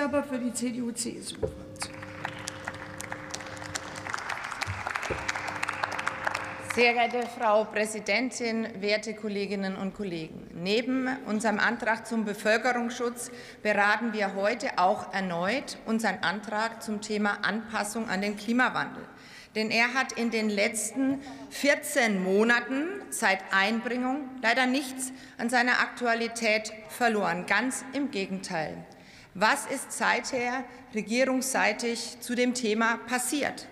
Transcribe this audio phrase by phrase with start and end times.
[0.00, 1.94] Weisgerber für die CDU-CSU-Fraktion.
[6.74, 10.48] Sehr geehrte Frau Präsidentin, werte Kolleginnen und Kollegen!
[10.54, 13.30] Neben unserem Antrag zum Bevölkerungsschutz
[13.62, 19.04] beraten wir heute auch erneut unseren Antrag zum Thema Anpassung an den Klimawandel.
[19.54, 21.20] Denn er hat in den letzten
[21.50, 27.44] 14 Monaten seit Einbringung leider nichts an seiner Aktualität verloren.
[27.46, 28.86] Ganz im Gegenteil.
[29.34, 33.68] Was ist seither regierungsseitig zu dem Thema passiert?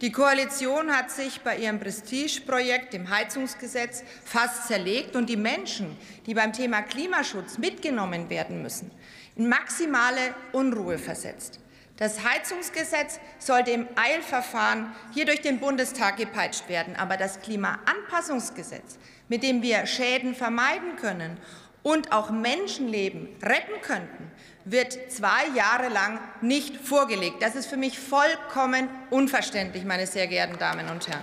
[0.00, 6.34] Die Koalition hat sich bei ihrem Prestigeprojekt, dem Heizungsgesetz, fast zerlegt und die Menschen, die
[6.34, 8.90] beim Thema Klimaschutz mitgenommen werden müssen,
[9.36, 11.60] in maximale Unruhe versetzt.
[11.96, 16.96] Das Heizungsgesetz sollte im Eilverfahren hier durch den Bundestag gepeitscht werden.
[16.96, 18.98] Aber das Klimaanpassungsgesetz,
[19.28, 21.38] mit dem wir Schäden vermeiden können
[21.84, 24.32] und auch Menschenleben retten könnten,
[24.64, 27.42] wird zwei Jahre lang nicht vorgelegt.
[27.42, 31.22] Das ist für mich vollkommen unverständlich, meine sehr geehrten Damen und Herren.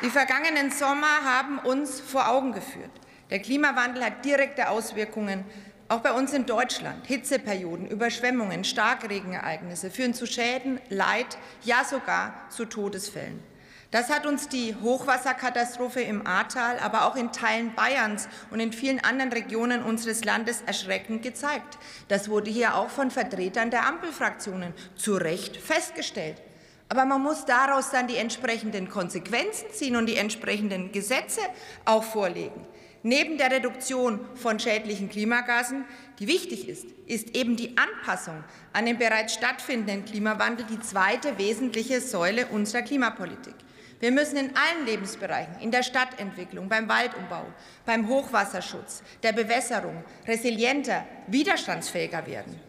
[0.00, 2.90] Die vergangenen Sommer haben uns vor Augen geführt.
[3.30, 5.44] Der Klimawandel hat direkte Auswirkungen
[5.88, 7.06] auch bei uns in Deutschland.
[7.06, 13.42] Hitzeperioden, Überschwemmungen, Starkregenereignisse führen zu Schäden, Leid, ja sogar zu Todesfällen.
[13.90, 19.02] Das hat uns die Hochwasserkatastrophe im Ahrtal, aber auch in Teilen Bayerns und in vielen
[19.02, 21.78] anderen Regionen unseres Landes erschreckend gezeigt.
[22.08, 26.42] Das wurde hier auch von Vertretern der Ampelfraktionen zu Recht festgestellt.
[26.90, 31.40] Aber man muss daraus dann die entsprechenden Konsequenzen ziehen und die entsprechenden Gesetze
[31.86, 32.66] auch vorlegen.
[33.02, 35.86] Neben der Reduktion von schädlichen Klimagasen,
[36.18, 42.02] die wichtig ist, ist eben die Anpassung an den bereits stattfindenden Klimawandel die zweite wesentliche
[42.02, 43.54] Säule unserer Klimapolitik.
[44.00, 47.46] Wir müssen in allen Lebensbereichen, in der Stadtentwicklung, beim Waldumbau,
[47.84, 52.60] beim Hochwasserschutz, der Bewässerung resilienter, widerstandsfähiger werden.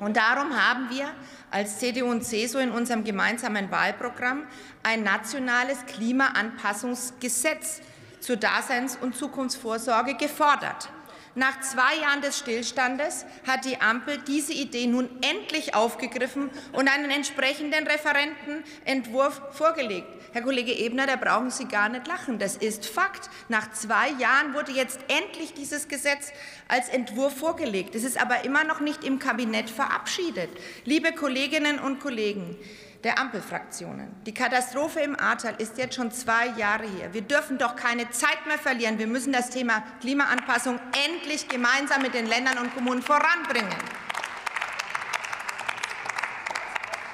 [0.00, 1.06] Und darum haben wir
[1.50, 4.46] als CDU und CSU in unserem gemeinsamen Wahlprogramm
[4.82, 7.80] ein nationales Klimaanpassungsgesetz
[8.20, 10.88] zur Daseins- und Zukunftsvorsorge gefordert.
[11.36, 17.10] Nach zwei Jahren des Stillstandes hat die Ampel diese Idee nun endlich aufgegriffen und einen
[17.10, 20.06] entsprechenden Referentenentwurf vorgelegt.
[20.32, 22.38] Herr Kollege Ebner, da brauchen Sie gar nicht lachen.
[22.38, 23.30] Das ist Fakt.
[23.48, 26.32] Nach zwei Jahren wurde jetzt endlich dieses Gesetz
[26.68, 27.96] als Entwurf vorgelegt.
[27.96, 30.50] Es ist aber immer noch nicht im Kabinett verabschiedet.
[30.84, 32.56] Liebe Kolleginnen und Kollegen,
[33.04, 34.08] der Ampelfraktionen.
[34.24, 37.12] Die Katastrophe im Ahrtal ist jetzt schon zwei Jahre her.
[37.12, 38.98] Wir dürfen doch keine Zeit mehr verlieren.
[38.98, 43.76] Wir müssen das Thema Klimaanpassung endlich gemeinsam mit den Ländern und Kommunen voranbringen.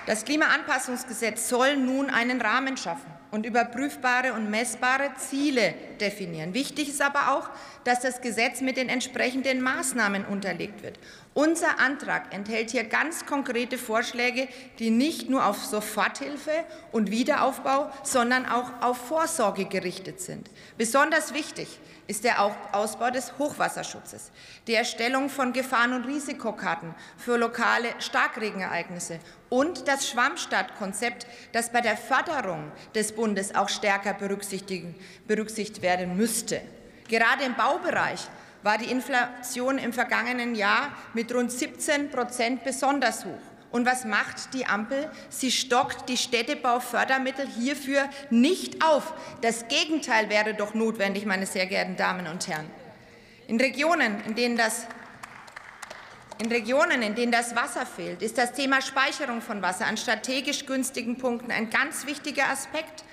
[0.06, 6.54] Das Klimaanpassungsgesetz soll nun einen Rahmen schaffen und überprüfbare und messbare Ziele definieren.
[6.54, 7.48] Wichtig ist aber auch,
[7.84, 10.98] dass das Gesetz mit den entsprechenden Maßnahmen unterlegt wird.
[11.32, 18.46] Unser Antrag enthält hier ganz konkrete Vorschläge, die nicht nur auf Soforthilfe und Wiederaufbau, sondern
[18.46, 20.50] auch auf Vorsorge gerichtet sind.
[20.76, 21.78] Besonders wichtig
[22.08, 24.32] ist der Ausbau des Hochwasserschutzes,
[24.66, 31.96] die Erstellung von Gefahren- und Risikokarten für lokale Starkregenereignisse und das Schwammstadtkonzept, das bei der
[31.96, 36.60] Förderung des Bundes auch stärker berücksichtigt werden müsste.
[37.08, 38.20] Gerade im Baubereich
[38.62, 43.44] war die Inflation im vergangenen Jahr mit rund 17 Prozent besonders hoch.
[43.72, 45.10] Und was macht die Ampel?
[45.28, 49.14] Sie stockt die Städtebaufördermittel hierfür nicht auf.
[49.40, 52.70] Das Gegenteil wäre doch notwendig, meine sehr geehrten Damen und Herren.
[53.48, 54.86] In Regionen, in denen das
[56.38, 60.64] in Regionen, in denen das Wasser fehlt, ist das Thema Speicherung von Wasser an strategisch
[60.64, 63.04] günstigen Punkten ein ganz wichtiger Aspekt.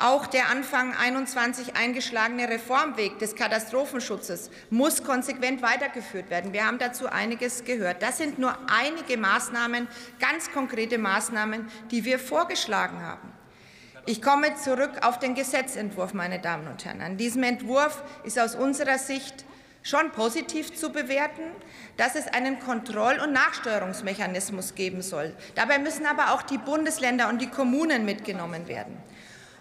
[0.00, 6.52] Auch der Anfang 21 eingeschlagene Reformweg des Katastrophenschutzes muss konsequent weitergeführt werden.
[6.52, 8.00] Wir haben dazu einiges gehört.
[8.00, 9.88] Das sind nur einige Maßnahmen,
[10.20, 13.32] ganz konkrete Maßnahmen, die wir vorgeschlagen haben.
[14.06, 17.00] Ich komme zurück auf den Gesetzentwurf, meine Damen und Herren.
[17.00, 19.44] An diesem Entwurf ist aus unserer Sicht
[19.82, 21.42] schon positiv zu bewerten,
[21.96, 25.34] dass es einen Kontroll- und Nachsteuerungsmechanismus geben soll.
[25.56, 28.96] Dabei müssen aber auch die Bundesländer und die Kommunen mitgenommen werden.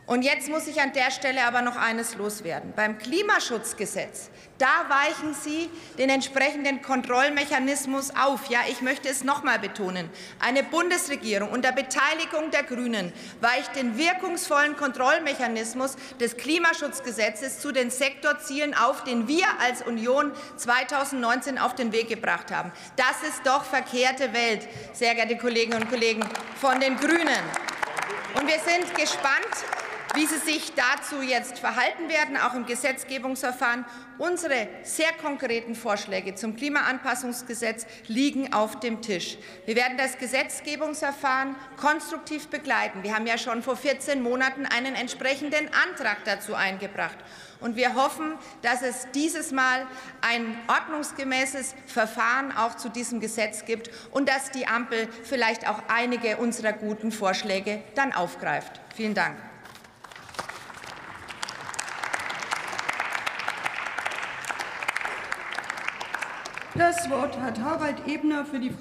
[0.07, 2.71] Und jetzt muss ich an der Stelle aber noch eines loswerden.
[2.77, 8.49] Beim Klimaschutzgesetz, da weichen Sie den entsprechenden Kontrollmechanismus auf.
[8.49, 10.09] Ja, ich möchte es noch einmal betonen.
[10.39, 13.11] Eine Bundesregierung unter Beteiligung der Grünen
[13.41, 21.57] weicht den wirkungsvollen Kontrollmechanismus des Klimaschutzgesetzes zu den Sektorzielen auf, den wir als Union 2019
[21.57, 22.71] auf den Weg gebracht haben.
[22.95, 26.23] Das ist doch verkehrte Welt, sehr geehrte Kolleginnen und Kollegen
[26.61, 27.43] von den Grünen.
[28.39, 29.76] Und wir sind gespannt,
[30.17, 33.85] wie Sie sich dazu jetzt verhalten werden, auch im Gesetzgebungsverfahren.
[34.17, 39.37] Unsere sehr konkreten Vorschläge zum Klimaanpassungsgesetz liegen auf dem Tisch.
[39.67, 43.03] Wir werden das Gesetzgebungsverfahren konstruktiv begleiten.
[43.03, 47.17] Wir haben ja schon vor 14 Monaten einen entsprechenden Antrag dazu eingebracht.
[47.59, 49.85] Und wir hoffen, dass es dieses Mal
[50.21, 56.37] ein ordnungsgemäßes Verfahren auch zu diesem Gesetz gibt und dass die Ampel vielleicht auch einige
[56.37, 58.81] unserer guten Vorschläge dann aufgreift.
[58.95, 59.37] Vielen Dank.
[66.77, 68.77] Das Wort hat Harald Ebner für die Fraktion